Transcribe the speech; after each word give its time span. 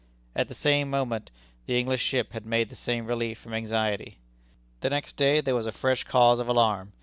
At 0.35 0.47
the 0.47 0.55
same 0.55 0.89
moment 0.89 1.29
the 1.67 1.77
English 1.77 2.01
ship 2.01 2.33
had 2.33 2.43
the 2.49 2.75
same 2.75 3.05
relief 3.05 3.37
from 3.37 3.53
anxiety. 3.53 4.17
The 4.79 4.89
next 4.89 5.15
day 5.15 5.41
there 5.41 5.53
was 5.53 5.67
a 5.67 5.71
fresh 5.71 6.05
cause 6.05 6.39
of 6.39 6.47
alarm. 6.47 6.93